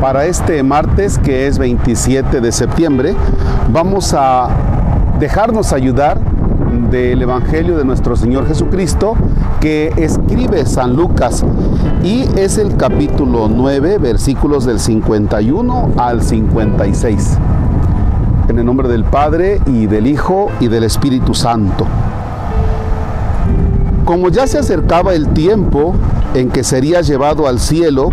[0.00, 3.16] Para este martes, que es 27 de septiembre,
[3.72, 4.48] vamos a
[5.18, 6.20] dejarnos ayudar
[6.88, 9.14] del Evangelio de nuestro Señor Jesucristo
[9.60, 11.44] que escribe San Lucas
[12.04, 17.36] y es el capítulo 9, versículos del 51 al 56.
[18.48, 21.88] En el nombre del Padre y del Hijo y del Espíritu Santo.
[24.04, 25.96] Como ya se acercaba el tiempo
[26.34, 28.10] en que sería llevado al cielo,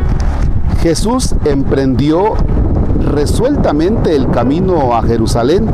[0.85, 2.35] Jesús emprendió
[2.99, 5.65] resueltamente el camino a Jerusalén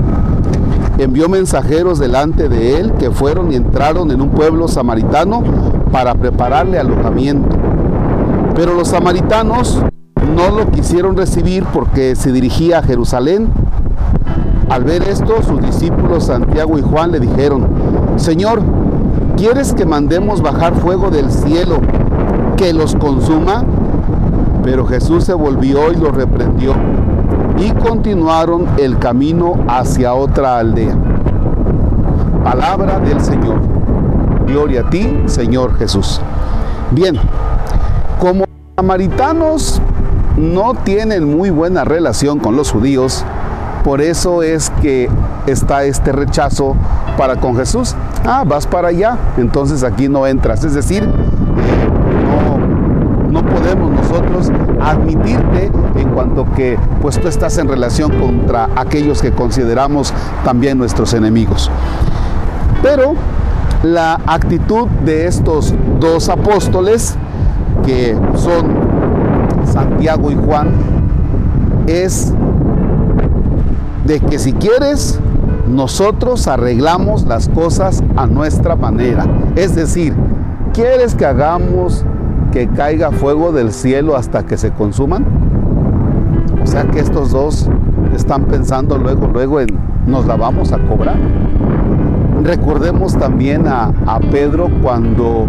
[1.00, 5.44] envió mensajeros delante de él que fueron y entraron en un pueblo samaritano
[5.92, 7.58] para prepararle alojamiento.
[8.56, 9.84] Pero los samaritanos
[10.34, 13.50] no lo quisieron recibir porque se dirigía a Jerusalén.
[14.70, 17.68] Al ver esto, sus discípulos Santiago y Juan le dijeron,
[18.16, 18.62] Señor,
[19.36, 21.82] ¿quieres que mandemos bajar fuego del cielo
[22.56, 23.66] que los consuma?
[24.64, 26.76] Pero Jesús se volvió y los reprendió
[27.58, 30.95] y continuaron el camino hacia otra aldea.
[32.44, 33.59] Palabra del Señor.
[34.48, 36.20] Gloria a ti, Señor Jesús.
[36.92, 37.18] Bien,
[38.20, 39.81] como los samaritanos
[40.38, 43.23] no tienen muy buena relación con los judíos,
[43.84, 45.09] por eso es que
[45.48, 46.75] está este rechazo
[47.18, 47.96] para con Jesús.
[48.25, 50.64] Ah, vas para allá, entonces aquí no entras.
[50.64, 52.58] Es decir, no,
[53.30, 54.52] no podemos nosotros
[54.84, 61.14] admitirte en cuanto que pues tú estás en relación contra aquellos que consideramos también nuestros
[61.14, 61.70] enemigos.
[62.82, 63.14] Pero
[63.84, 67.16] la actitud de estos dos apóstoles,
[67.86, 68.76] que son
[69.66, 70.72] Santiago y Juan,
[71.88, 72.34] es
[74.06, 75.20] de que si quieres,
[75.68, 79.26] nosotros arreglamos las cosas a nuestra manera.
[79.56, 80.14] Es decir,
[80.74, 82.06] ¿quieres que hagamos
[82.52, 85.25] que caiga fuego del cielo hasta que se consuman?
[86.61, 87.69] O sea que estos dos
[88.16, 89.67] están pensando luego, luego en
[90.06, 91.16] nos la vamos a cobrar.
[92.44, 95.45] Recordemos también a, a Pedro cuando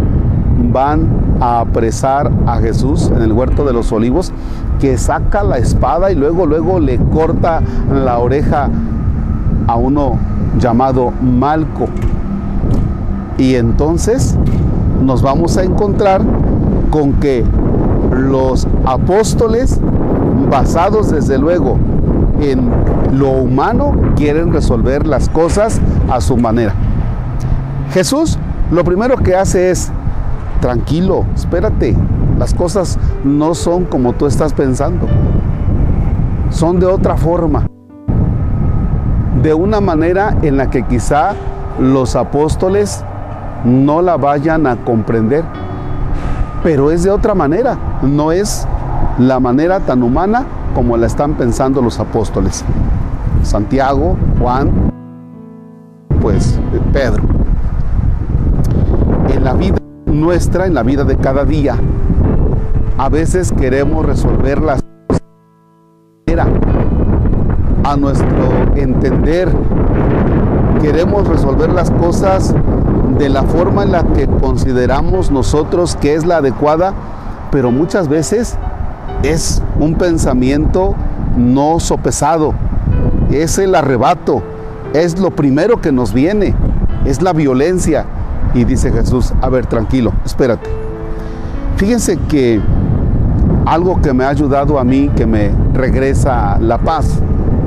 [0.73, 1.09] van
[1.41, 4.33] a apresar a Jesús en el huerto de los olivos,
[4.79, 7.61] que saca la espada y luego, luego le corta
[7.91, 8.69] la oreja
[9.67, 10.19] a uno
[10.59, 11.87] llamado Malco.
[13.39, 14.37] Y entonces
[15.03, 16.23] nos vamos a encontrar
[16.93, 17.43] con que
[18.13, 19.81] los apóstoles,
[20.51, 21.79] basados desde luego
[22.39, 22.71] en
[23.13, 25.81] lo humano, quieren resolver las cosas
[26.11, 26.75] a su manera.
[27.93, 28.39] Jesús
[28.71, 29.91] lo primero que hace es,
[30.61, 31.97] tranquilo, espérate,
[32.39, 35.07] las cosas no son como tú estás pensando,
[36.51, 37.67] son de otra forma,
[39.43, 41.33] de una manera en la que quizá
[41.79, 43.03] los apóstoles
[43.65, 45.43] no la vayan a comprender
[46.63, 48.67] pero es de otra manera, no es
[49.19, 52.65] la manera tan humana como la están pensando los apóstoles.
[53.43, 54.71] Santiago, Juan,
[56.21, 56.59] pues
[56.93, 57.23] Pedro.
[59.35, 61.77] En la vida nuestra, en la vida de cada día,
[62.99, 65.23] a veces queremos resolver las cosas
[67.85, 68.27] a nuestro
[68.77, 69.53] entender.
[70.81, 72.55] Queremos resolver las cosas
[73.23, 76.93] de la forma en la que consideramos nosotros que es la adecuada,
[77.53, 78.59] pero muchas veces
[79.23, 80.97] es un pensamiento
[81.37, 82.53] no sopesado,
[83.31, 84.43] es el arrebato,
[84.93, 86.57] es lo primero que nos viene,
[87.05, 88.07] es la violencia.
[88.55, 90.69] Y dice Jesús, a ver, tranquilo, espérate.
[91.77, 92.61] Fíjense que
[93.67, 97.23] algo que me ha ayudado a mí, que me regresa la paz,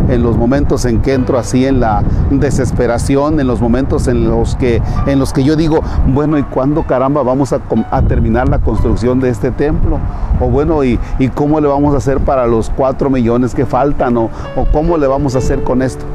[0.09, 4.55] en los momentos en que entro así en la desesperación, en los momentos en los
[4.55, 7.59] que, en los que yo digo, bueno, ¿y cuándo caramba vamos a,
[8.07, 9.99] terminar la construcción de este templo?
[10.39, 10.99] O bueno, ¿y,
[11.33, 14.17] cómo le vamos a hacer para los cuatro millones que faltan?
[14.17, 16.05] O, ¿O cómo le vamos a hacer con esto?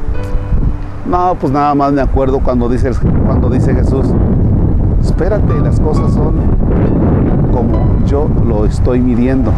[1.08, 2.90] No, pues nada más me acuerdo cuando dice,
[3.26, 4.06] cuando dice Jesús,
[5.02, 6.34] espérate, las cosas son
[7.52, 9.52] como yo lo estoy midiendo.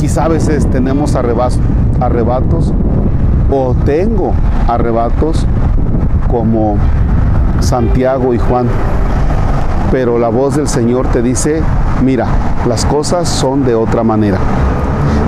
[0.00, 2.72] Quizá a veces tenemos arrebatos
[3.50, 4.32] o tengo
[4.66, 5.46] arrebatos
[6.26, 6.78] como
[7.60, 8.66] Santiago y Juan.
[9.90, 11.62] Pero la voz del Señor te dice,
[12.02, 12.26] mira,
[12.66, 14.38] las cosas son de otra manera.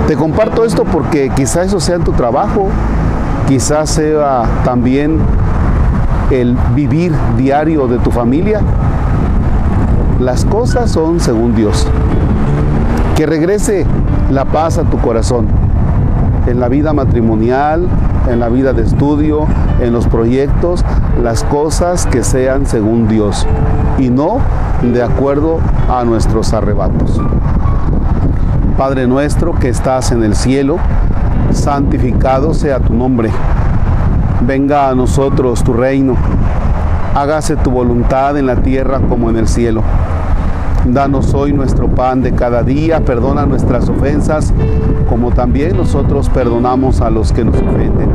[0.07, 2.69] Te comparto esto porque quizá eso sea en tu trabajo,
[3.47, 5.19] quizás sea también
[6.31, 8.61] el vivir diario de tu familia.
[10.19, 11.87] Las cosas son según Dios.
[13.15, 13.85] Que regrese
[14.33, 15.47] la paz a tu corazón,
[16.47, 17.87] en la vida matrimonial,
[18.29, 19.45] en la vida de estudio,
[19.79, 20.83] en los proyectos,
[21.21, 23.45] las cosas que sean según Dios
[23.99, 24.39] y no
[24.81, 25.59] de acuerdo
[25.89, 27.21] a nuestros arrebatos.
[28.77, 30.77] Padre nuestro que estás en el cielo,
[31.51, 33.29] santificado sea tu nombre.
[34.41, 36.15] Venga a nosotros tu reino.
[37.13, 39.83] Hágase tu voluntad en la tierra como en el cielo.
[40.85, 44.53] Danos hoy nuestro pan de cada día, perdona nuestras ofensas,
[45.07, 48.09] como también nosotros perdonamos a los que nos ofenden.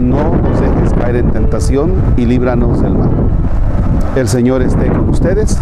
[0.00, 3.10] No nos dejes caer en tentación y líbranos del mal.
[4.16, 5.58] El Señor esté con ustedes.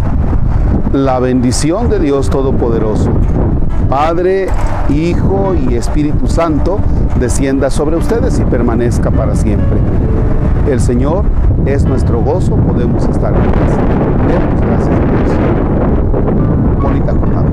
[0.92, 3.10] La bendición de Dios Todopoderoso,
[3.92, 4.46] Padre,
[4.88, 6.78] Hijo y Espíritu Santo,
[7.20, 9.76] descienda sobre ustedes y permanezca para siempre.
[10.66, 11.26] El Señor
[11.66, 13.76] es nuestro gozo, podemos estar en paz.
[14.28, 15.30] Demos gracias a Dios.
[16.82, 17.50] Bonita jornada.